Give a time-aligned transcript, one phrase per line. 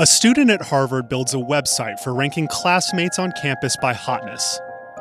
[0.00, 4.60] A student at Harvard builds a website for ranking classmates on campus by hotness.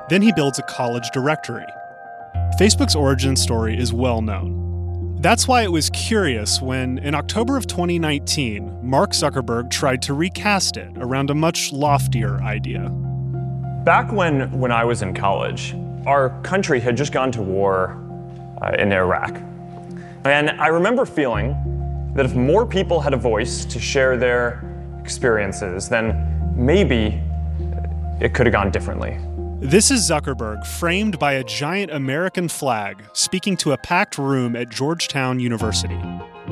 [0.09, 1.67] Then he builds a college directory.
[2.59, 5.17] Facebook's origin story is well known.
[5.21, 10.77] That's why it was curious when, in October of 2019, Mark Zuckerberg tried to recast
[10.77, 12.89] it around a much loftier idea.
[13.85, 15.75] Back when, when I was in college,
[16.07, 18.03] our country had just gone to war
[18.63, 19.39] uh, in Iraq.
[20.23, 21.55] And I remember feeling
[22.15, 24.63] that if more people had a voice to share their
[25.07, 27.21] experiences, then maybe
[28.19, 29.17] it could have gone differently.
[29.61, 34.67] This is Zuckerberg, framed by a giant American flag, speaking to a packed room at
[34.67, 35.97] Georgetown University.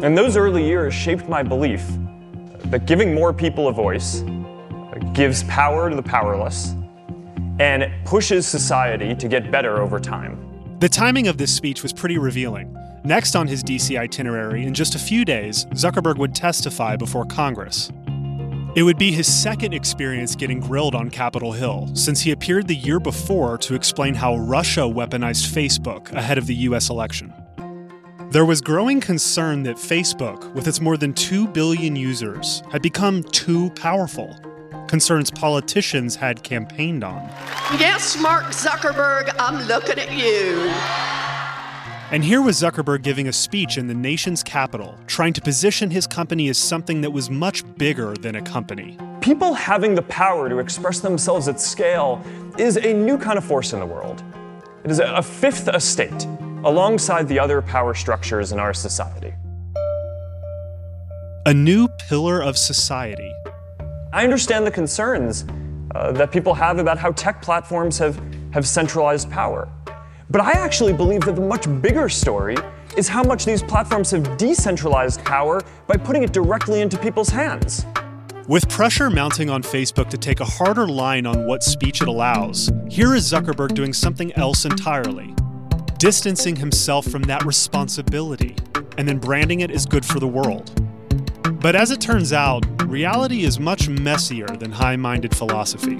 [0.01, 1.85] And those early years shaped my belief
[2.71, 4.23] that giving more people a voice
[5.11, 6.75] gives power to the powerless
[7.59, 10.77] and pushes society to get better over time.
[10.79, 12.73] The timing of this speech was pretty revealing.
[13.03, 17.91] Next on his DC itinerary, in just a few days, Zuckerberg would testify before Congress.
[18.75, 22.75] It would be his second experience getting grilled on Capitol Hill, since he appeared the
[22.75, 27.33] year before to explain how Russia weaponized Facebook ahead of the US election.
[28.31, 33.23] There was growing concern that Facebook, with its more than 2 billion users, had become
[33.23, 34.35] too powerful.
[34.89, 37.29] Concerns politicians had campaigned on.
[37.79, 40.69] Yes, Mark Zuckerberg, I'm looking at you.
[42.11, 46.05] And here was Zuckerberg giving a speech in the nation's capital, trying to position his
[46.05, 48.95] company as something that was much bigger than a company.
[49.21, 52.23] People having the power to express themselves at scale
[52.59, 54.23] is a new kind of force in the world.
[54.83, 56.27] It is a fifth estate
[56.63, 59.33] alongside the other power structures in our society.
[61.47, 63.33] A new pillar of society.
[64.13, 65.43] I understand the concerns
[65.95, 68.21] uh, that people have about how tech platforms have,
[68.53, 69.67] have centralized power.
[70.29, 72.55] But I actually believe that the much bigger story
[72.97, 77.85] is how much these platforms have decentralized power by putting it directly into people's hands.
[78.47, 82.71] With pressure mounting on Facebook to take a harder line on what speech it allows,
[82.89, 85.35] here is Zuckerberg doing something else entirely
[85.97, 88.55] distancing himself from that responsibility
[88.97, 90.71] and then branding it as good for the world.
[91.61, 95.99] But as it turns out, reality is much messier than high minded philosophy.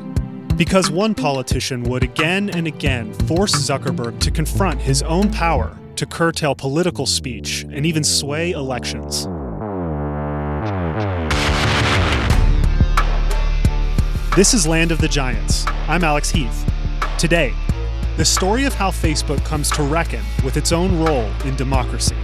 [0.58, 6.06] Because one politician would again and again force Zuckerberg to confront his own power to
[6.06, 9.26] curtail political speech and even sway elections.
[14.34, 15.66] This is Land of the Giants.
[15.90, 16.66] I'm Alex Heath.
[17.18, 17.54] Today,
[18.16, 22.16] the story of how Facebook comes to reckon with its own role in democracy.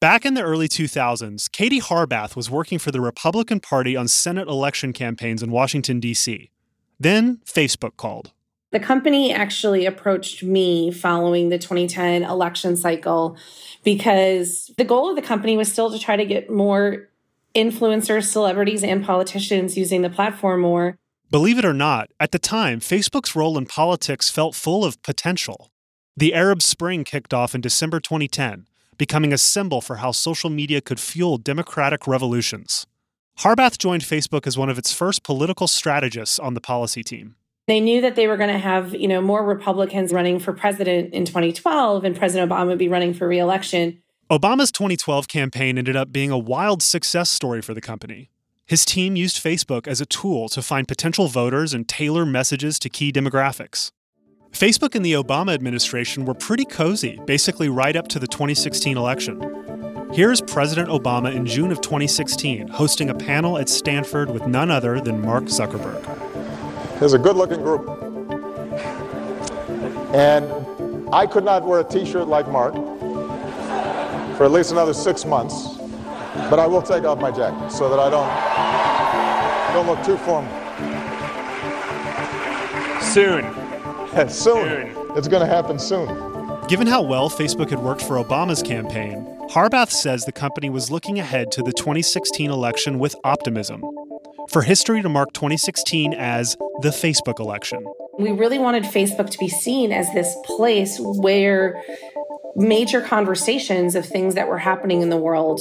[0.00, 4.46] Back in the early 2000s, Katie Harbath was working for the Republican Party on Senate
[4.46, 6.52] election campaigns in Washington, D.C.
[7.00, 8.30] Then Facebook called.
[8.70, 13.36] The company actually approached me following the 2010 election cycle
[13.82, 17.08] because the goal of the company was still to try to get more
[17.56, 20.96] influencers, celebrities, and politicians using the platform more.
[21.28, 25.72] Believe it or not, at the time, Facebook's role in politics felt full of potential.
[26.16, 28.66] The Arab Spring kicked off in December 2010,
[28.98, 32.86] becoming a symbol for how social media could fuel democratic revolutions.
[33.38, 37.36] Harbath joined Facebook as one of its first political strategists on the policy team.
[37.68, 41.14] They knew that they were going to have, you know, more Republicans running for president
[41.14, 44.02] in 2012 and President Obama would be running for reelection.
[44.30, 48.30] Obama's 2012 campaign ended up being a wild success story for the company.
[48.66, 52.90] His team used Facebook as a tool to find potential voters and tailor messages to
[52.90, 53.90] key demographics.
[54.52, 60.08] Facebook and the Obama administration were pretty cozy, basically right up to the 2016 election.
[60.12, 65.00] Here's President Obama in June of 2016 hosting a panel at Stanford with none other
[65.00, 66.02] than Mark Zuckerberg.
[66.98, 67.86] There's a good looking group.
[70.14, 70.50] And
[71.14, 72.74] I could not wear a t shirt like Mark
[74.36, 75.76] for at least another six months.
[76.50, 80.50] But I will take off my jacket so that I don't, don't look too formal.
[83.02, 83.67] Soon.
[84.12, 84.28] Soon.
[84.28, 85.16] soon.
[85.16, 86.06] It's going to happen soon.
[86.68, 91.18] Given how well Facebook had worked for Obama's campaign, Harbath says the company was looking
[91.18, 93.82] ahead to the 2016 election with optimism.
[94.50, 97.84] for history to mark 2016 as the Facebook election.
[98.18, 101.82] We really wanted Facebook to be seen as this place where
[102.56, 105.60] major conversations of things that were happening in the world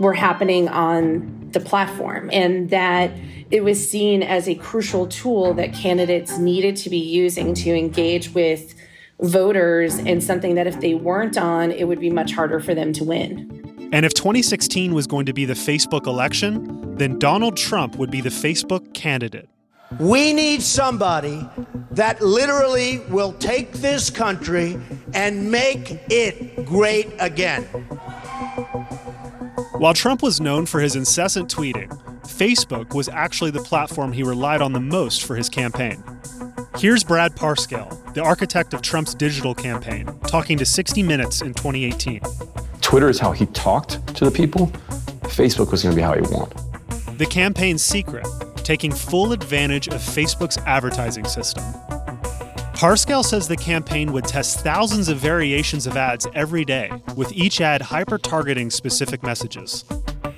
[0.00, 3.10] were happening on the platform and that
[3.54, 8.34] it was seen as a crucial tool that candidates needed to be using to engage
[8.34, 8.74] with
[9.20, 12.92] voters and something that if they weren't on, it would be much harder for them
[12.92, 13.88] to win.
[13.92, 18.20] And if 2016 was going to be the Facebook election, then Donald Trump would be
[18.20, 19.48] the Facebook candidate.
[20.00, 21.48] We need somebody
[21.92, 24.80] that literally will take this country
[25.12, 27.62] and make it great again.
[29.78, 34.60] While Trump was known for his incessant tweeting, Facebook was actually the platform he relied
[34.60, 36.02] on the most for his campaign.
[36.76, 42.20] Here's Brad Parscale, the architect of Trump's digital campaign, talking to 60 Minutes in 2018.
[42.80, 44.66] Twitter is how he talked to the people.
[45.22, 46.50] Facebook was going to be how he won.
[47.16, 48.26] The campaign's secret
[48.64, 51.62] taking full advantage of Facebook's advertising system.
[52.74, 57.60] Parscale says the campaign would test thousands of variations of ads every day, with each
[57.60, 59.84] ad hyper targeting specific messages.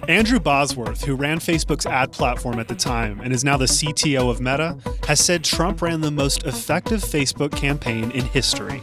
[0.08, 4.30] Andrew Bosworth, who ran Facebook's ad platform at the time and is now the CTO
[4.30, 8.80] of Meta, has said Trump ran the most effective Facebook campaign in history.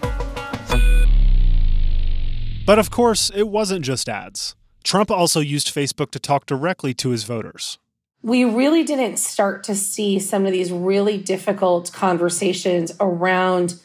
[2.65, 4.57] But of course, it wasn't just ads.
[4.83, 7.79] Trump also used Facebook to talk directly to his voters.
[8.21, 13.75] We really didn't start to see some of these really difficult conversations around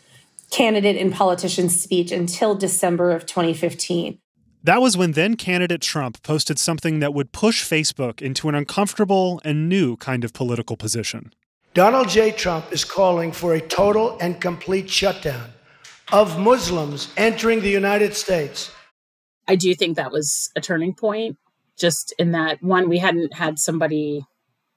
[0.51, 4.19] candidate and politician speech until December of 2015.
[4.69, 9.41] That was when then candidate Trump posted something that would push Facebook into an uncomfortable
[9.43, 11.33] and new kind of political position.
[11.73, 12.33] Donald J.
[12.33, 15.49] Trump is calling for a total and complete shutdown
[16.13, 18.71] of Muslims entering the United States.
[19.49, 21.39] I do think that was a turning point,
[21.79, 24.27] just in that one, we hadn't had somebody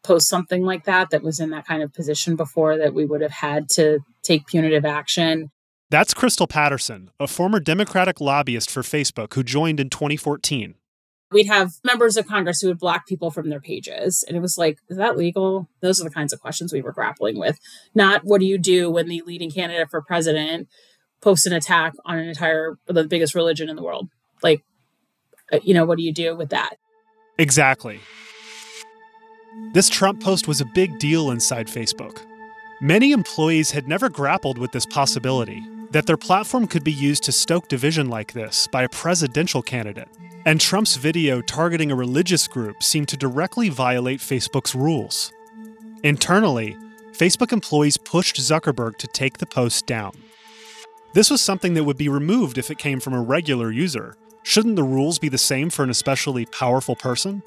[0.05, 3.19] post something like that that was in that kind of position before that we would
[3.19, 5.51] have had to take punitive action.
[5.91, 10.75] That's Crystal Patterson, a former Democratic lobbyist for Facebook who joined in 2014.
[11.33, 14.23] We'd have members of Congress who would block people from their pages.
[14.25, 15.67] And it was like, is that legal?
[15.81, 17.59] Those are the kinds of questions we were grappling with.
[17.93, 20.69] Not what do you do when the leading candidate for president
[21.19, 24.07] posts an attack on an entire, the biggest religion in the world?
[24.41, 24.63] Like,
[25.51, 26.77] uh, you know, what do you do with that?
[27.38, 27.99] Exactly.
[29.73, 32.25] This Trump post was a big deal inside Facebook.
[32.79, 35.61] Many employees had never grappled with this possibility
[35.91, 40.09] that their platform could be used to stoke division like this by a presidential candidate.
[40.45, 45.31] And Trump's video targeting a religious group seemed to directly violate Facebook's rules.
[46.03, 46.75] Internally,
[47.11, 50.13] Facebook employees pushed Zuckerberg to take the post down.
[51.13, 54.15] This was something that would be removed if it came from a regular user.
[54.43, 57.43] Shouldn't the rules be the same for an especially powerful person?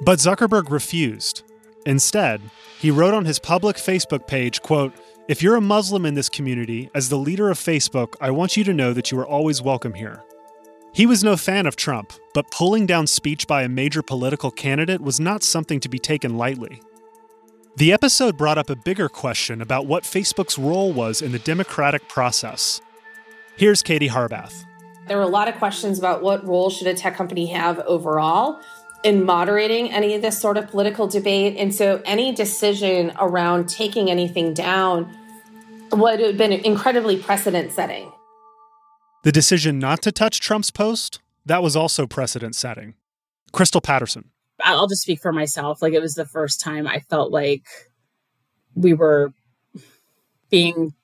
[0.00, 1.42] But Zuckerberg refused.
[1.84, 2.40] Instead,
[2.78, 4.94] he wrote on his public Facebook page, quote,
[5.32, 8.64] if you're a Muslim in this community, as the leader of Facebook, I want you
[8.64, 10.22] to know that you are always welcome here.
[10.92, 15.00] He was no fan of Trump, but pulling down speech by a major political candidate
[15.00, 16.82] was not something to be taken lightly.
[17.76, 22.06] The episode brought up a bigger question about what Facebook's role was in the democratic
[22.08, 22.82] process.
[23.56, 24.66] Here's Katie Harbath.
[25.08, 28.60] There were a lot of questions about what role should a tech company have overall
[29.02, 31.56] in moderating any of this sort of political debate.
[31.56, 35.16] And so any decision around taking anything down
[35.92, 38.10] would have been incredibly precedent setting.
[39.24, 42.94] The decision not to touch Trump's post, that was also precedent setting.
[43.52, 44.30] Crystal Patterson.
[44.64, 45.82] I'll just speak for myself.
[45.82, 47.64] Like it was the first time I felt like
[48.74, 49.32] we were
[50.50, 50.94] being,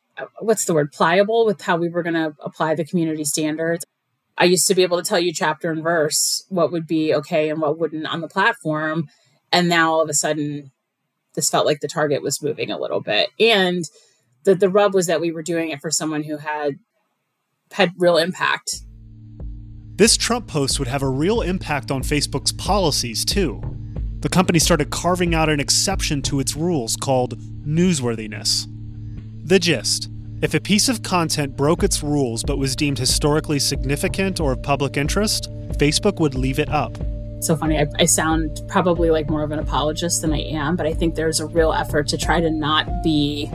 [0.41, 3.85] what's the word, pliable with how we were going to apply the community standards.
[4.37, 7.51] I used to be able to tell you chapter and verse what would be okay
[7.51, 9.09] and what wouldn't on the platform.
[9.53, 10.71] And now all of a sudden,
[11.35, 13.31] this felt like the target was moving a little bit.
[13.41, 13.85] And
[14.45, 16.79] the, the rub was that we were doing it for someone who had
[17.73, 18.83] had real impact.
[19.97, 23.61] This Trump post would have a real impact on Facebook's policies, too.
[24.21, 28.67] The company started carving out an exception to its rules called newsworthiness.
[29.45, 30.09] The gist
[30.41, 34.63] if a piece of content broke its rules but was deemed historically significant or of
[34.63, 36.97] public interest, Facebook would leave it up.
[37.41, 37.77] So funny.
[37.77, 41.17] I, I, sound probably like more of an apologist than I am, but I think
[41.17, 43.51] there's a real effort to try to not be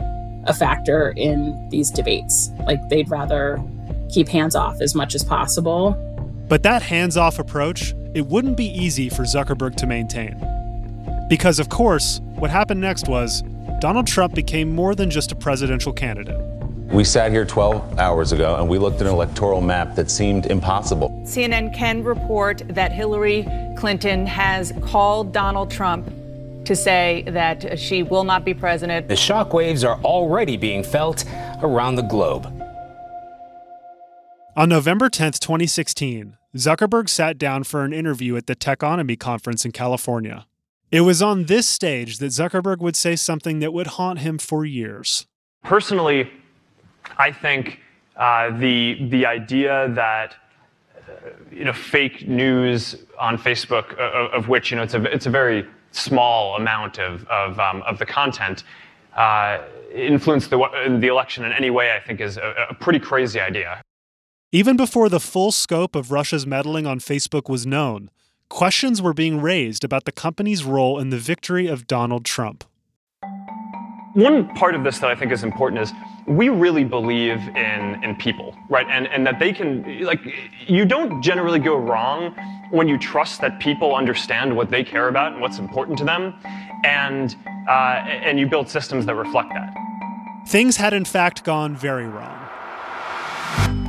[0.46, 2.50] a factor in these debates.
[2.66, 3.62] Like they'd rather
[4.10, 5.92] keep hands off as much as possible.
[6.48, 10.38] But that hands off approach, it wouldn't be easy for Zuckerberg to maintain.
[11.28, 13.42] Because, of course, what happened next was
[13.80, 16.38] Donald Trump became more than just a presidential candidate.
[16.92, 20.46] We sat here 12 hours ago and we looked at an electoral map that seemed
[20.46, 21.08] impossible.
[21.24, 26.08] CNN can report that Hillary Clinton has called Donald Trump
[26.66, 29.08] to say that she will not be president.
[29.08, 31.24] The shockwaves are already being felt
[31.62, 32.46] around the globe.
[34.56, 39.72] On November 10th, 2016, Zuckerberg sat down for an interview at the Techonomy conference in
[39.72, 40.46] California.
[40.92, 44.64] It was on this stage that Zuckerberg would say something that would haunt him for
[44.64, 45.26] years.
[45.64, 46.30] Personally,
[47.18, 47.80] I think
[48.16, 50.36] uh, the the idea that
[50.96, 55.26] uh, you know fake news on Facebook, uh, of which you know it's a it's
[55.26, 58.64] a very small amount of of, um, of the content,
[59.16, 59.58] uh,
[59.94, 60.58] influence the
[61.00, 61.92] the election in any way.
[61.92, 63.82] I think is a, a pretty crazy idea.
[64.52, 68.10] Even before the full scope of Russia's meddling on Facebook was known,
[68.48, 72.64] questions were being raised about the company's role in the victory of Donald Trump.
[74.14, 75.92] One part of this that I think is important is
[76.26, 78.86] we really believe in in people, right?
[78.88, 80.20] And and that they can like
[80.66, 82.34] you don't generally go wrong
[82.70, 86.34] when you trust that people understand what they care about and what's important to them,
[86.84, 87.36] and
[87.68, 89.74] uh, and you build systems that reflect that.
[90.46, 92.38] Things had in fact gone very wrong.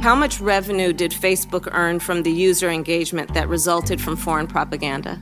[0.02, 5.20] How much revenue did Facebook earn from the user engagement that resulted from foreign propaganda?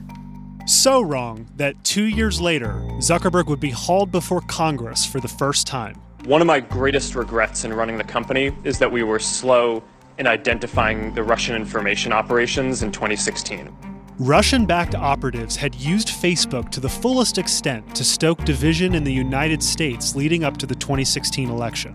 [0.66, 5.66] So wrong that two years later, Zuckerberg would be hauled before Congress for the first
[5.66, 6.00] time.
[6.24, 9.84] One of my greatest regrets in running the company is that we were slow
[10.16, 13.76] in identifying the Russian information operations in 2016.
[14.18, 19.12] Russian backed operatives had used Facebook to the fullest extent to stoke division in the
[19.12, 21.94] United States leading up to the 2016 election.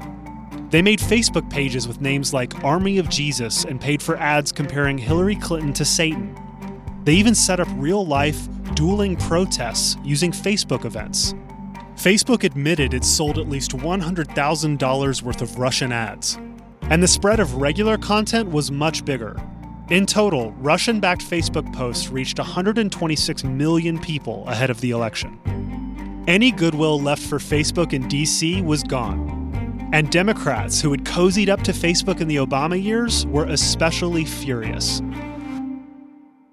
[0.69, 4.99] They made Facebook pages with names like Army of Jesus and paid for ads comparing
[4.99, 6.35] Hillary Clinton to Satan.
[7.09, 11.33] They even set up real life, dueling protests using Facebook events.
[11.95, 16.37] Facebook admitted it sold at least $100,000 worth of Russian ads.
[16.83, 19.35] And the spread of regular content was much bigger.
[19.89, 26.23] In total, Russian backed Facebook posts reached 126 million people ahead of the election.
[26.27, 29.89] Any goodwill left for Facebook in DC was gone.
[29.93, 35.01] And Democrats who had cozied up to Facebook in the Obama years were especially furious.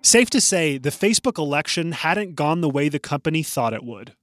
[0.07, 4.15] Safe to say, the Facebook election hadn't gone the way the company thought it would.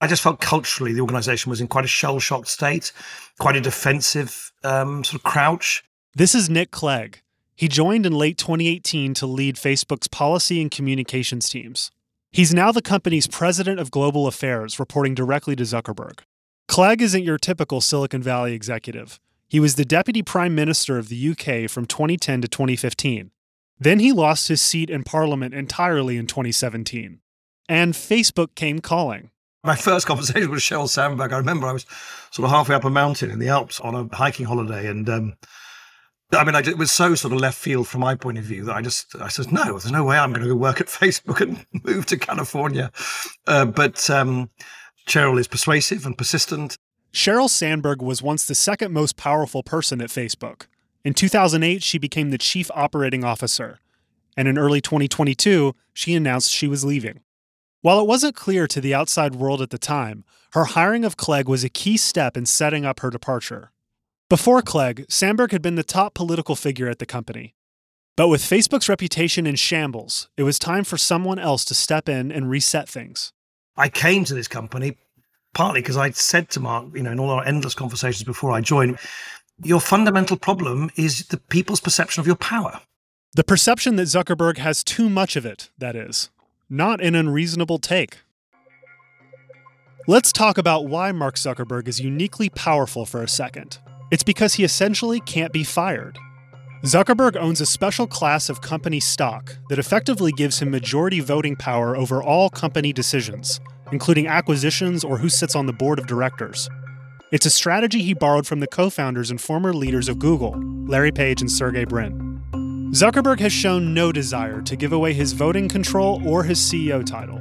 [0.00, 2.92] I just felt culturally the organization was in quite a shell shocked state,
[3.40, 5.82] quite a defensive um, sort of crouch.
[6.14, 7.22] This is Nick Clegg.
[7.56, 11.90] He joined in late 2018 to lead Facebook's policy and communications teams.
[12.30, 16.20] He's now the company's president of global affairs, reporting directly to Zuckerberg.
[16.68, 19.18] Clegg isn't your typical Silicon Valley executive.
[19.48, 23.32] He was the deputy prime minister of the UK from 2010 to 2015.
[23.78, 27.20] Then he lost his seat in parliament entirely in 2017.
[27.68, 29.30] And Facebook came calling.
[29.64, 31.86] My first conversation with Sheryl Sandberg, I remember I was
[32.30, 34.86] sort of halfway up a mountain in the Alps on a hiking holiday.
[34.86, 35.34] And um,
[36.32, 38.64] I mean, I, it was so sort of left field from my point of view
[38.64, 40.86] that I just, I said, no, there's no way I'm going to go work at
[40.86, 42.90] Facebook and move to California.
[43.46, 44.50] Uh, but um,
[45.06, 46.76] Sheryl is persuasive and persistent.
[47.12, 50.66] Sheryl Sandberg was once the second most powerful person at Facebook.
[51.06, 53.78] In 2008, she became the chief operating officer.
[54.36, 57.20] And in early 2022, she announced she was leaving.
[57.80, 61.48] While it wasn't clear to the outside world at the time, her hiring of Clegg
[61.48, 63.70] was a key step in setting up her departure.
[64.28, 67.54] Before Clegg, Sandberg had been the top political figure at the company.
[68.16, 72.32] But with Facebook's reputation in shambles, it was time for someone else to step in
[72.32, 73.32] and reset things.
[73.76, 74.96] I came to this company
[75.54, 78.60] partly because I said to Mark, you know, in all our endless conversations before I
[78.60, 78.98] joined,
[79.62, 82.80] your fundamental problem is the people's perception of your power.
[83.34, 86.30] The perception that Zuckerberg has too much of it, that is.
[86.68, 88.18] Not an unreasonable take.
[90.06, 93.78] Let's talk about why Mark Zuckerberg is uniquely powerful for a second.
[94.10, 96.18] It's because he essentially can't be fired.
[96.84, 101.96] Zuckerberg owns a special class of company stock that effectively gives him majority voting power
[101.96, 103.58] over all company decisions,
[103.90, 106.68] including acquisitions or who sits on the board of directors.
[107.32, 110.54] It's a strategy he borrowed from the co founders and former leaders of Google,
[110.86, 112.40] Larry Page and Sergey Brin.
[112.92, 117.40] Zuckerberg has shown no desire to give away his voting control or his CEO title.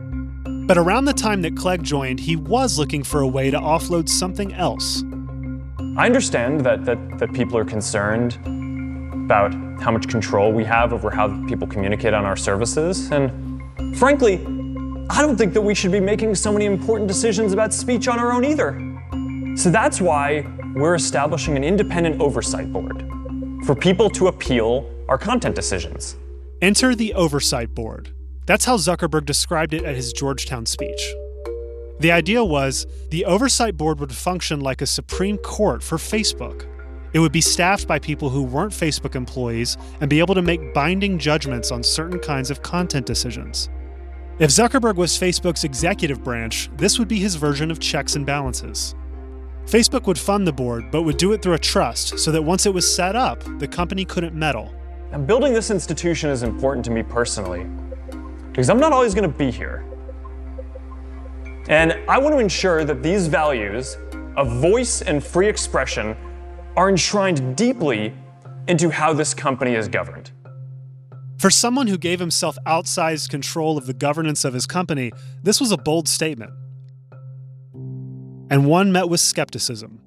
[0.65, 4.09] But around the time that Clegg joined, he was looking for a way to offload
[4.09, 5.03] something else.
[5.97, 8.39] I understand that, that, that people are concerned
[9.25, 13.11] about how much control we have over how people communicate on our services.
[13.11, 13.61] And
[13.95, 14.37] frankly,
[15.11, 18.17] I don't think that we should be making so many important decisions about speech on
[18.17, 18.94] our own either.
[19.55, 20.45] So that's why
[20.75, 23.09] we're establishing an independent oversight board
[23.65, 26.17] for people to appeal our content decisions.
[26.61, 28.11] Enter the Oversight Board.
[28.45, 31.13] That's how Zuckerberg described it at his Georgetown speech.
[31.99, 36.67] The idea was the Oversight Board would function like a Supreme Court for Facebook.
[37.13, 40.73] It would be staffed by people who weren't Facebook employees and be able to make
[40.73, 43.69] binding judgments on certain kinds of content decisions.
[44.37, 48.95] If Zuckerberg was Facebook's executive branch, this would be his version of checks and balances.
[49.65, 52.67] Facebook would fund the board, but would do it through a trust so that once
[52.67, 54.71] it was set up, the company couldn't meddle.
[55.11, 57.65] And building this institution is important to me personally
[58.49, 59.83] because I'm not always going to be here.
[61.67, 63.97] And I want to ensure that these values
[64.37, 66.15] of voice and free expression
[66.77, 68.13] are enshrined deeply
[68.67, 70.31] into how this company is governed.
[71.39, 75.71] For someone who gave himself outsized control of the governance of his company, this was
[75.71, 76.53] a bold statement.
[78.49, 80.01] And one met with skepticism.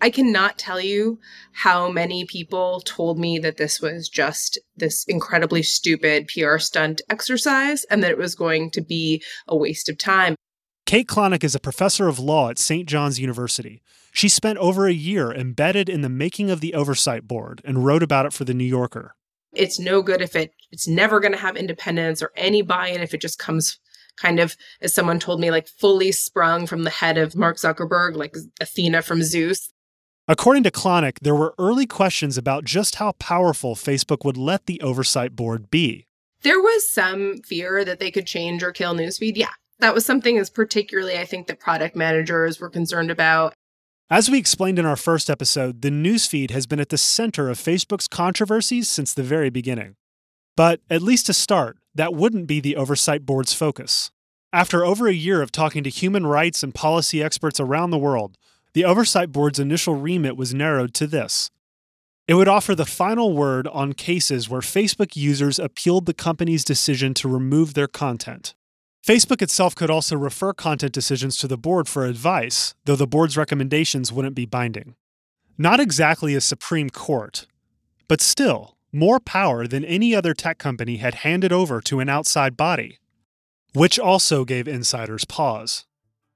[0.00, 1.18] I cannot tell you
[1.52, 7.84] how many people told me that this was just this incredibly stupid PR stunt exercise
[7.84, 10.36] and that it was going to be a waste of time.
[10.84, 12.88] Kate Klonick is a professor of law at St.
[12.88, 13.82] John's University.
[14.12, 18.02] She spent over a year embedded in the making of the Oversight Board and wrote
[18.02, 19.16] about it for The New Yorker.
[19.52, 23.14] It's no good if it it's never going to have independence or any buy-in if
[23.14, 23.80] it just comes
[24.16, 28.16] kind of as someone told me like fully sprung from the head of Mark Zuckerberg
[28.16, 29.70] like Athena from Zeus.
[30.28, 34.80] According to Klonick, there were early questions about just how powerful Facebook would let the
[34.80, 36.06] oversight board be.
[36.42, 39.36] There was some fear that they could change or kill newsfeed.
[39.36, 43.54] Yeah, that was something as particularly I think that product managers were concerned about.
[44.08, 47.58] As we explained in our first episode, the newsfeed has been at the center of
[47.58, 49.96] Facebook's controversies since the very beginning.
[50.56, 54.10] But at least to start, that wouldn't be the oversight board's focus.
[54.52, 58.38] After over a year of talking to human rights and policy experts around the world,
[58.72, 61.50] the oversight board's initial remit was narrowed to this.
[62.26, 67.14] It would offer the final word on cases where Facebook users appealed the company's decision
[67.14, 68.54] to remove their content.
[69.06, 73.36] Facebook itself could also refer content decisions to the board for advice, though the board's
[73.36, 74.96] recommendations wouldn't be binding.
[75.56, 77.46] Not exactly a Supreme Court,
[78.08, 82.56] but still, more power than any other tech company had handed over to an outside
[82.56, 82.98] body,
[83.74, 85.84] which also gave insiders pause.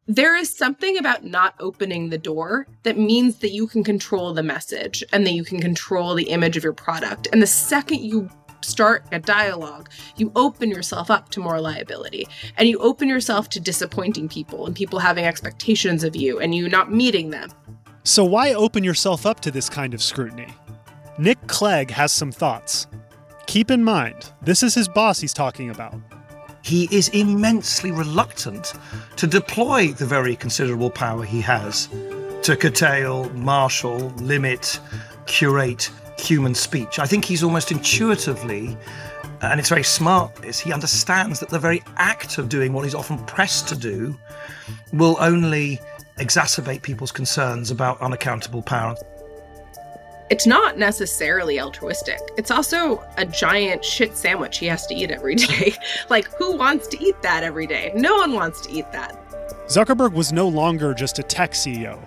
[0.07, 4.43] There is something about not opening the door that means that you can control the
[4.43, 7.29] message and that you can control the image of your product.
[7.33, 8.29] And the second you
[8.63, 13.61] start a dialogue, you open yourself up to more liability and you open yourself to
[13.61, 17.51] disappointing people and people having expectations of you and you not meeting them.
[18.03, 20.49] So, why open yourself up to this kind of scrutiny?
[21.21, 22.87] Nick Clegg has some thoughts.
[23.47, 25.95] Keep in mind, this is his boss he's talking about.
[26.63, 28.73] He is immensely reluctant
[29.17, 31.91] to deploy the very considerable power he has
[32.41, 34.81] to curtail, marshal, limit,
[35.27, 36.99] curate human speech.
[36.99, 38.75] I think he's almost intuitively,
[39.43, 42.95] and it's very smart, is he understands that the very act of doing what he's
[42.95, 44.19] often pressed to do
[44.95, 45.81] will only
[46.17, 48.97] exacerbate people's concerns about unaccountable power
[50.31, 52.21] it's not necessarily altruistic.
[52.37, 55.75] It's also a giant shit sandwich he has to eat every day.
[56.09, 57.93] like, who wants to eat that every day?
[57.97, 59.19] No one wants to eat that.
[59.67, 61.99] Zuckerberg was no longer just a tech CEO.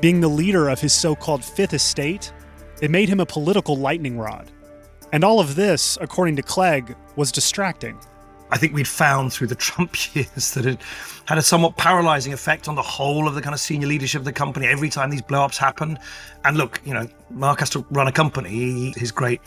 [0.00, 2.32] Being the leader of his so called fifth estate,
[2.80, 4.50] it made him a political lightning rod.
[5.12, 7.98] And all of this, according to Clegg, was distracting.
[8.50, 10.80] I think we'd found through the Trump years that it
[11.26, 14.24] had a somewhat paralyzing effect on the whole of the kind of senior leadership of
[14.24, 15.98] the company every time these blowups happen.
[16.44, 18.92] And look, you know, Mark has to run a company.
[18.96, 19.40] His great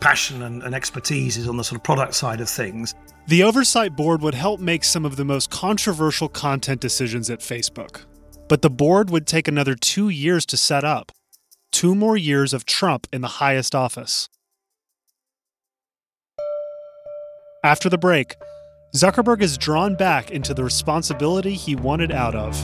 [0.00, 2.94] passion and, and expertise is on the sort of product side of things.
[3.26, 8.02] The oversight board would help make some of the most controversial content decisions at Facebook.
[8.48, 11.10] But the board would take another two years to set up.
[11.72, 14.28] Two more years of Trump in the highest office.
[17.64, 18.36] After the break,
[18.94, 22.62] Zuckerberg is drawn back into the responsibility he wanted out of.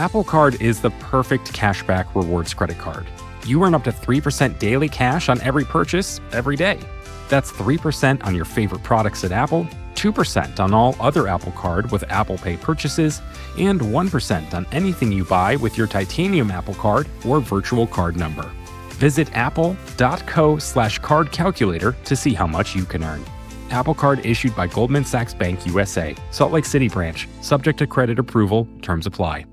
[0.00, 3.06] Apple Card is the perfect cashback rewards credit card.
[3.46, 6.80] You earn up to 3% daily cash on every purchase every day.
[7.28, 12.02] That's 3% on your favorite products at Apple, 2% on all other Apple Card with
[12.10, 13.22] Apple Pay purchases,
[13.56, 18.50] and 1% on anything you buy with your titanium Apple Card or virtual card number.
[18.98, 23.24] Visit apple.co slash card calculator to see how much you can earn.
[23.70, 28.18] Apple Card issued by Goldman Sachs Bank USA, Salt Lake City branch, subject to credit
[28.18, 29.46] approval, terms apply.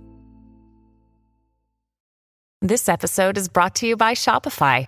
[2.61, 4.87] This episode is brought to you by Shopify.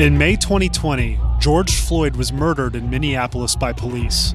[0.00, 4.34] In May 2020, George Floyd was murdered in Minneapolis by police.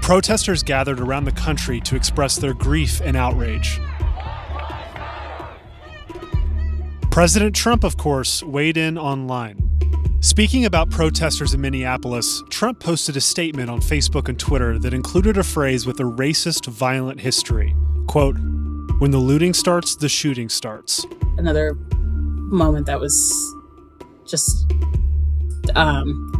[0.00, 3.78] Protesters gathered around the country to express their grief and outrage.
[7.10, 9.68] President Trump, of course, weighed in online.
[10.20, 15.36] Speaking about protesters in Minneapolis, Trump posted a statement on Facebook and Twitter that included
[15.36, 17.76] a phrase with a racist, violent history.
[18.06, 18.36] Quote,
[19.00, 21.04] When the looting starts, the shooting starts.
[21.36, 21.74] Another
[22.50, 23.54] moment that was
[24.28, 24.70] just
[25.74, 26.34] um,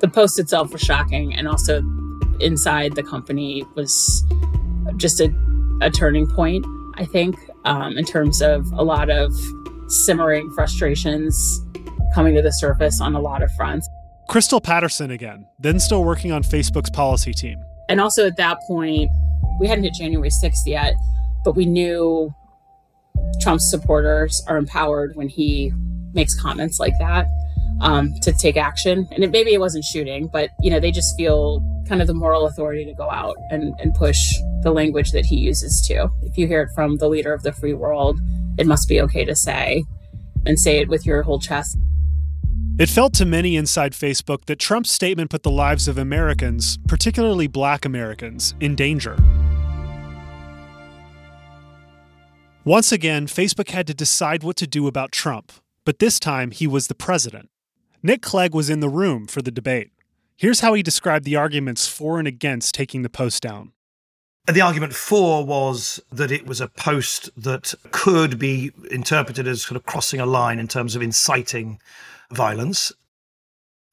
[0.00, 1.82] the post itself was shocking, and also
[2.40, 4.24] inside the company was
[4.96, 5.32] just a,
[5.80, 6.64] a turning point,
[6.96, 9.32] I think, um, in terms of a lot of
[9.88, 11.60] simmering frustrations
[12.14, 13.88] coming to the surface on a lot of fronts.
[14.28, 17.58] Crystal Patterson again, then still working on Facebook's policy team.
[17.88, 19.10] And also at that point,
[19.60, 20.94] we hadn't hit January 6th yet,
[21.44, 22.32] but we knew
[23.40, 25.72] Trump's supporters are empowered when he
[26.14, 27.26] makes comments like that
[27.80, 29.08] um, to take action.
[29.12, 32.14] And it, maybe it wasn't shooting, but you know they just feel kind of the
[32.14, 34.18] moral authority to go out and, and push
[34.62, 36.08] the language that he uses too.
[36.22, 38.18] If you hear it from the leader of the free world,
[38.58, 39.84] it must be okay to say,
[40.46, 41.76] and say it with your whole chest.
[42.76, 47.46] It felt to many inside Facebook that Trump's statement put the lives of Americans, particularly
[47.46, 49.16] black Americans, in danger.
[52.64, 55.52] Once again, Facebook had to decide what to do about Trump,
[55.84, 57.50] but this time he was the president.
[58.02, 59.90] Nick Clegg was in the room for the debate.
[60.36, 63.72] Here's how he described the arguments for and against taking the post down.
[64.46, 69.76] The argument for was that it was a post that could be interpreted as kind
[69.76, 71.80] of crossing a line in terms of inciting
[72.30, 72.92] violence.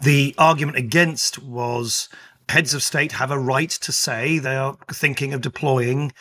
[0.01, 2.09] The argument against was
[2.49, 6.11] heads of state have a right to say they are thinking of deploying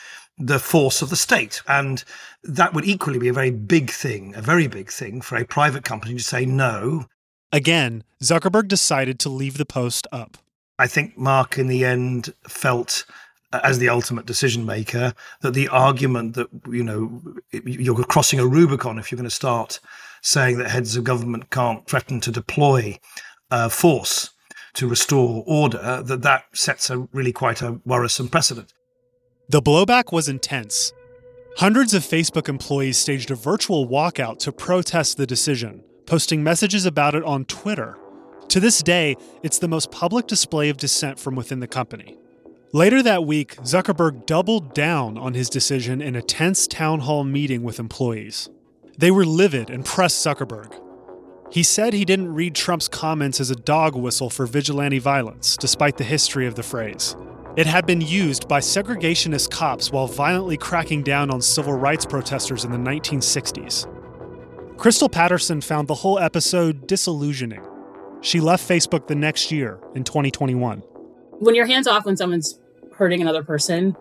[0.41, 1.63] the force of the state.
[1.69, 2.03] And
[2.43, 5.85] that would equally be a very big thing, a very big thing for a private
[5.85, 7.07] company to say no.
[7.53, 10.39] Again, Zuckerberg decided to leave the post up.
[10.79, 13.05] I think Mark, in the end, felt
[13.53, 17.21] as the ultimate decision maker that the argument that you know
[17.65, 19.81] you're crossing a rubicon if you're going to start
[20.23, 22.99] saying that heads of government can't threaten to deploy
[23.51, 24.31] uh, force
[24.75, 28.73] to restore order that that sets a really quite a worrisome precedent
[29.51, 30.93] the blowback was intense.
[31.57, 37.17] Hundreds of Facebook employees staged a virtual walkout to protest the decision, posting messages about
[37.17, 37.99] it on Twitter.
[38.51, 42.17] To this day, it's the most public display of dissent from within the company.
[42.73, 47.65] Later that week, Zuckerberg doubled down on his decision in a tense town hall meeting
[47.65, 48.49] with employees.
[48.99, 50.81] They were livid and pressed Zuckerberg.
[51.51, 55.97] He said he didn't read Trump's comments as a dog whistle for vigilante violence, despite
[55.97, 57.17] the history of the phrase.
[57.57, 62.65] It had been used by segregationist cops while violently cracking down on civil rights protesters
[62.65, 63.89] in the 1960s.
[64.79, 67.67] Crystal Patterson found the whole episode disillusioning.
[68.21, 70.79] She left Facebook the next year in 2021.
[71.41, 72.61] When your hands off when someone's
[72.95, 73.97] hurting another person,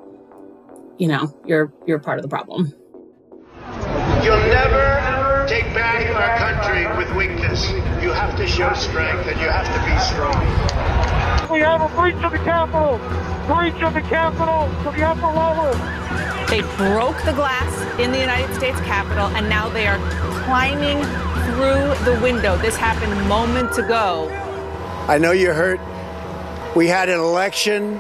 [1.00, 2.72] you know, you're you're part of the problem.
[4.24, 7.72] You'll never take back our country with weakness.
[8.04, 11.50] You have to show strength and you have to be strong.
[11.52, 13.00] We have a breach of the Capitol
[13.50, 15.74] breach of the Capitol to the upper level.
[16.50, 19.98] They broke the glass in the United States Capitol, and now they are
[20.44, 21.02] climbing
[21.46, 22.58] through the window.
[22.58, 24.30] This happened moments ago.
[25.08, 25.80] I know you're hurt.
[26.76, 28.00] We had an election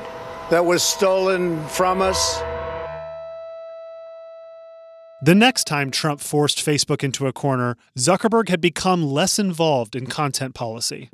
[0.51, 2.39] that was stolen from us.
[5.23, 10.05] The next time Trump forced Facebook into a corner, Zuckerberg had become less involved in
[10.05, 11.09] content policy.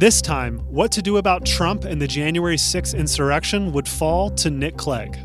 [0.00, 4.48] This time, what to do about Trump and the January 6th insurrection would fall to
[4.48, 5.18] Nick Clegg.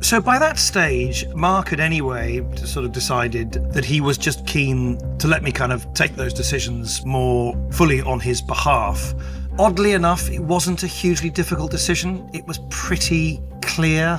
[0.00, 4.98] So by that stage, Mark had anyway sort of decided that he was just keen
[5.18, 9.14] to let me kind of take those decisions more fully on his behalf.
[9.60, 12.28] Oddly enough, it wasn't a hugely difficult decision.
[12.34, 14.18] It was pretty clear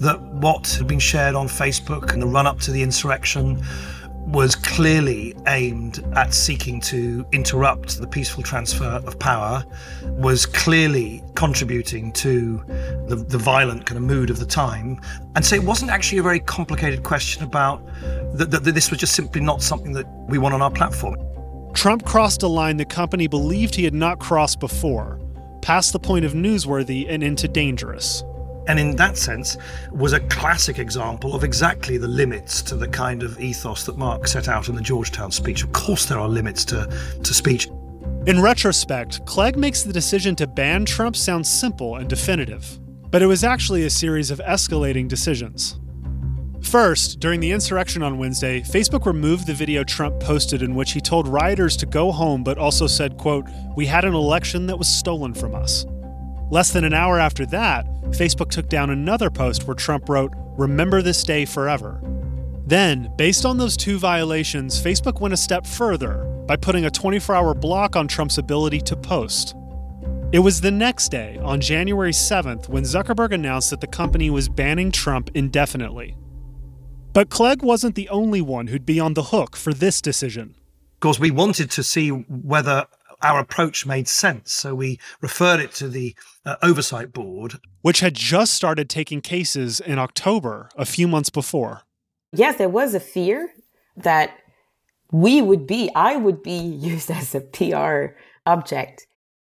[0.00, 3.62] that what had been shared on Facebook in the run up to the insurrection
[4.28, 9.64] was clearly aimed at seeking to interrupt the peaceful transfer of power,
[10.04, 12.62] was clearly contributing to
[13.06, 15.00] the, the violent kind of mood of the time.
[15.34, 17.84] And so it wasn't actually a very complicated question about
[18.34, 21.16] that, that, that this was just simply not something that we want on our platform.
[21.72, 25.18] Trump crossed a line the company believed he had not crossed before,
[25.62, 28.22] past the point of newsworthy and into dangerous
[28.68, 29.56] and in that sense
[29.90, 34.28] was a classic example of exactly the limits to the kind of ethos that Mark
[34.28, 35.64] set out in the Georgetown speech.
[35.64, 36.86] Of course, there are limits to,
[37.22, 37.68] to speech.
[38.26, 42.78] In retrospect, Clegg makes the decision to ban Trump sound simple and definitive,
[43.10, 45.80] but it was actually a series of escalating decisions.
[46.60, 51.00] First, during the insurrection on Wednesday, Facebook removed the video Trump posted in which he
[51.00, 54.88] told rioters to go home but also said, quote, "We had an election that was
[54.88, 55.86] stolen from us."
[56.50, 61.02] Less than an hour after that, Facebook took down another post where Trump wrote, "Remember
[61.02, 62.00] this day forever."
[62.66, 67.54] Then, based on those two violations, Facebook went a step further by putting a 24-hour
[67.54, 69.54] block on Trump's ability to post.
[70.32, 74.48] It was the next day, on January 7th, when Zuckerberg announced that the company was
[74.48, 76.16] banning Trump indefinitely.
[77.14, 80.54] But Clegg wasn't the only one who'd be on the hook for this decision.
[80.94, 82.86] Of course, we wanted to see whether
[83.22, 88.14] our approach made sense, so we referred it to the uh, Oversight Board, which had
[88.14, 91.82] just started taking cases in October, a few months before.
[92.32, 93.52] Yes, there was a fear
[93.96, 94.38] that
[95.10, 99.06] we would be, I would be used as a PR object.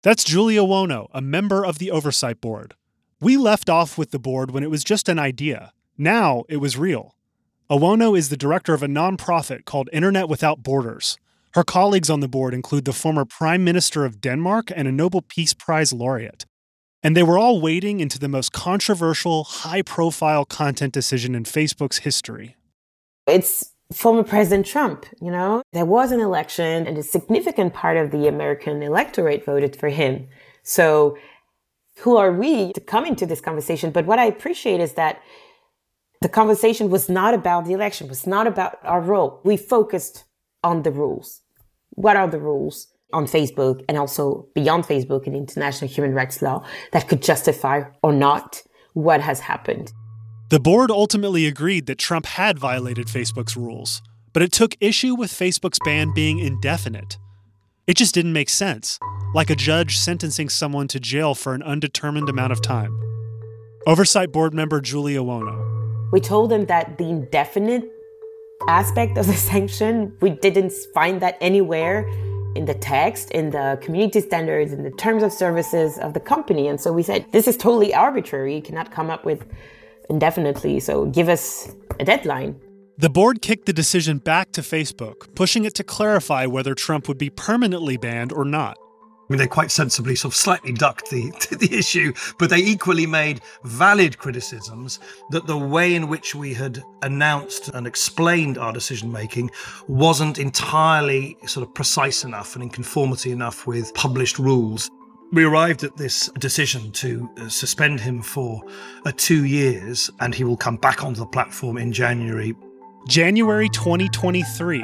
[0.01, 2.73] That's Julie Owono, a member of the Oversight Board.
[3.19, 5.73] We left off with the board when it was just an idea.
[5.95, 7.15] Now it was real.
[7.69, 11.19] Owono is the director of a nonprofit called Internet Without Borders.
[11.53, 15.21] Her colleagues on the board include the former Prime Minister of Denmark and a Nobel
[15.21, 16.45] Peace Prize laureate.
[17.03, 21.99] And they were all wading into the most controversial, high profile content decision in Facebook's
[21.99, 22.55] history.
[23.27, 25.61] It's former President Trump, you know?
[25.73, 30.27] There was an election, and a significant part of the American electorate voted for him.
[30.63, 31.17] So,
[31.97, 33.91] who are we to come into this conversation?
[33.91, 35.21] But what I appreciate is that
[36.21, 39.41] the conversation was not about the election, was not about our role.
[39.43, 40.23] We focused
[40.63, 41.41] on the rules.
[41.91, 46.65] What are the rules on Facebook and also beyond Facebook and international human rights law
[46.91, 49.91] that could justify or not what has happened?
[50.49, 54.01] The board ultimately agreed that Trump had violated Facebook's rules,
[54.33, 57.17] but it took issue with Facebook's ban being indefinite.
[57.87, 58.99] It just didn't make sense,
[59.33, 62.97] like a judge sentencing someone to jail for an undetermined amount of time.
[63.87, 66.11] Oversight Board member Julie Owono.
[66.11, 67.89] We told them that the indefinite
[68.67, 72.07] aspect of the sanction, we didn't find that anywhere
[72.55, 76.67] in the text, in the community standards, in the terms of services of the company.
[76.67, 78.55] And so we said, this is totally arbitrary.
[78.55, 79.45] You cannot come up with
[80.09, 80.79] indefinitely.
[80.79, 82.59] So give us a deadline.
[82.97, 87.17] The board kicked the decision back to Facebook, pushing it to clarify whether Trump would
[87.17, 88.77] be permanently banned or not.
[89.31, 93.05] I mean, they quite sensibly sort of slightly ducked the, the issue, but they equally
[93.05, 99.09] made valid criticisms that the way in which we had announced and explained our decision
[99.09, 99.49] making
[99.87, 104.91] wasn't entirely sort of precise enough and in conformity enough with published rules.
[105.31, 108.61] We arrived at this decision to uh, suspend him for
[109.05, 112.53] uh, two years, and he will come back onto the platform in January.
[113.07, 114.83] January 2023,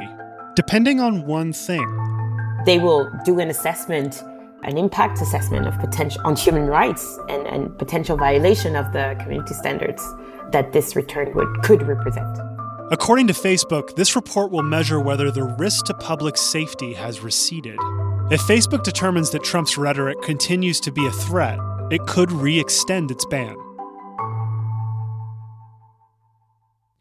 [0.56, 1.86] depending on one thing.
[2.64, 4.22] They will do an assessment
[4.62, 9.54] an impact assessment of potential on human rights and, and potential violation of the community
[9.54, 10.02] standards
[10.52, 12.38] that this return would could represent.
[12.90, 17.78] According to Facebook, this report will measure whether the risk to public safety has receded.
[18.30, 21.58] If Facebook determines that Trump's rhetoric continues to be a threat,
[21.90, 23.56] it could re extend its ban.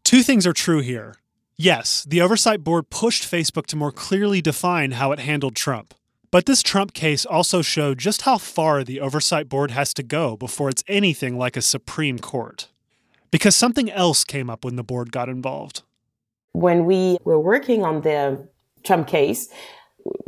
[0.04, 1.16] Two things are true here.
[1.58, 5.94] Yes, the Oversight Board pushed Facebook to more clearly define how it handled Trump.
[6.30, 10.36] But this Trump case also showed just how far the Oversight Board has to go
[10.36, 12.68] before it's anything like a Supreme Court.
[13.32, 15.84] Because something else came up when the board got involved.
[16.52, 18.48] When we were working on the
[18.84, 19.50] Trump case,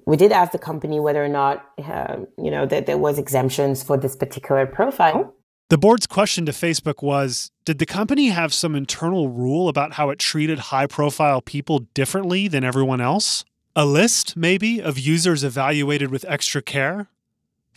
[0.05, 3.83] we did ask the company whether or not, uh, you know, that there was exemptions
[3.83, 5.33] for this particular profile.
[5.69, 10.09] The board's question to Facebook was Did the company have some internal rule about how
[10.09, 13.43] it treated high profile people differently than everyone else?
[13.79, 17.07] A list, maybe, of users evaluated with extra care?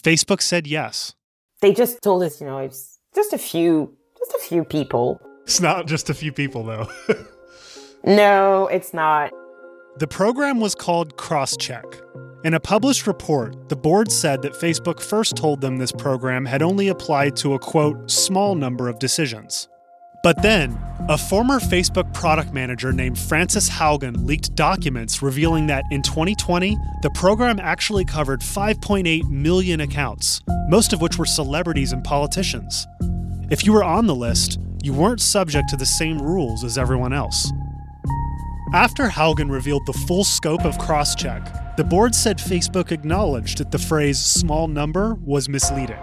[0.02, 1.14] Facebook said yes.
[1.60, 5.20] They just told us, you know, it's just a few, just a few people.
[5.44, 6.88] It's not just a few people, though.
[8.04, 9.30] no, it's not.
[9.98, 12.00] The program was called Crosscheck.
[12.44, 16.62] In a published report, the board said that Facebook first told them this program had
[16.62, 19.68] only applied to a quote, small number of decisions.
[20.22, 26.00] But then, a former Facebook product manager named Frances Haugen leaked documents revealing that in
[26.00, 32.87] 2020, the program actually covered 5.8 million accounts, most of which were celebrities and politicians.
[33.50, 37.12] If you were on the list, you weren't subject to the same rules as everyone
[37.12, 37.50] else.
[38.72, 43.78] After Haugen revealed the full scope of Crosscheck, the board said Facebook acknowledged that the
[43.78, 45.98] phrase small number was misleading.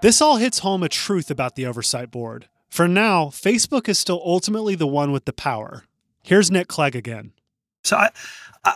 [0.00, 4.22] This all hits home a truth about the Oversight Board for now, Facebook is still
[4.24, 5.84] ultimately the one with the power.
[6.22, 7.32] Here's Nick Clegg again.
[7.84, 8.10] So, I,
[8.64, 8.74] I,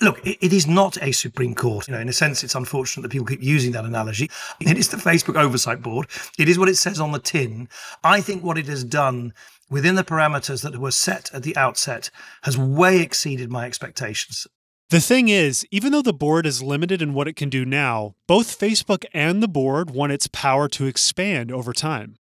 [0.00, 1.88] look, it, it is not a Supreme Court.
[1.88, 4.30] You know, in a sense, it's unfortunate that people keep using that analogy.
[4.60, 6.06] It is the Facebook Oversight Board.
[6.38, 7.68] It is what it says on the tin.
[8.04, 9.34] I think what it has done
[9.68, 12.10] within the parameters that were set at the outset
[12.42, 14.46] has way exceeded my expectations.
[14.90, 18.14] The thing is, even though the board is limited in what it can do now,
[18.26, 22.16] both Facebook and the board want its power to expand over time.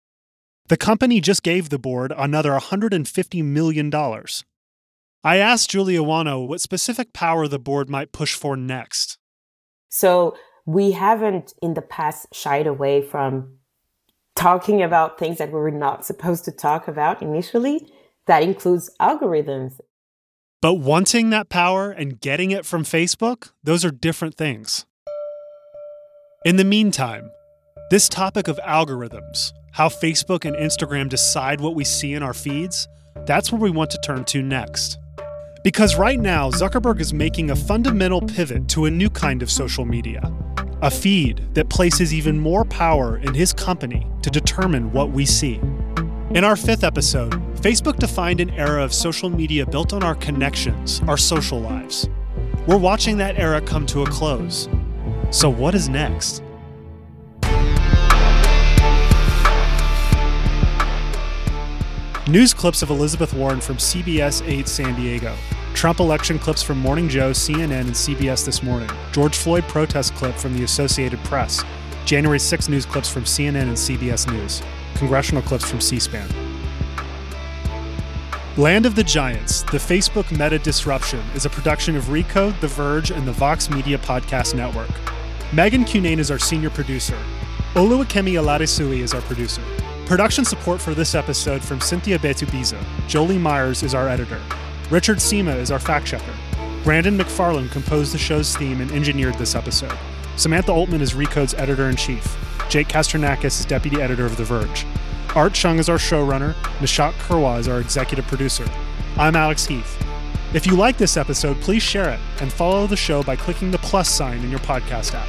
[0.69, 3.91] The company just gave the board another $150 million.
[5.25, 9.19] I asked Julie Owono what specific power the board might push for next.
[9.89, 13.57] So, we haven't in the past shied away from
[14.37, 17.91] talking about things that we were not supposed to talk about initially.
[18.27, 19.81] That includes algorithms.
[20.61, 24.85] But wanting that power and getting it from Facebook, those are different things.
[26.45, 27.31] In the meantime,
[27.91, 32.89] this topic of algorithms, how Facebook and Instagram decide what we see in our feeds,
[33.27, 34.99] that's where we want to turn to next.
[35.63, 39.85] Because right now, Zuckerberg is making a fundamental pivot to a new kind of social
[39.85, 40.21] media
[40.83, 45.61] a feed that places even more power in his company to determine what we see.
[46.35, 51.01] In our fifth episode, Facebook defined an era of social media built on our connections,
[51.07, 52.09] our social lives.
[52.67, 54.69] We're watching that era come to a close.
[55.31, 56.43] So, what is next?
[62.29, 65.35] News clips of Elizabeth Warren from CBS 8 San Diego.
[65.73, 68.91] Trump election clips from Morning Joe, CNN, and CBS This Morning.
[69.13, 71.65] George Floyd protest clip from the Associated Press.
[72.05, 74.63] January 6 news clips from CNN and CBS News.
[74.97, 76.29] Congressional clips from C SPAN.
[78.59, 83.11] Land of the Giants, the Facebook meta disruption, is a production of Recode, The Verge,
[83.11, 84.91] and the Vox Media Podcast Network.
[85.55, 87.17] Megan Cunane is our senior producer.
[87.73, 89.63] Oluwakemi Aladesui is our producer.
[90.09, 92.83] Production support for this episode from Cynthia Betubiza.
[93.07, 94.41] Jolie Myers is our editor.
[94.89, 96.33] Richard Sima is our fact checker.
[96.83, 99.93] Brandon McFarland composed the show's theme and engineered this episode.
[100.37, 102.39] Samantha Oltman is Recode's editor in chief.
[102.71, 104.87] Jake Kastrenakes is deputy editor of The Verge.
[105.37, 106.55] Art Chung is our showrunner.
[106.79, 108.65] Nishat Kurwa is our executive producer.
[109.19, 110.03] I'm Alex Heath.
[110.55, 113.77] If you like this episode, please share it and follow the show by clicking the
[113.77, 115.29] plus sign in your podcast app.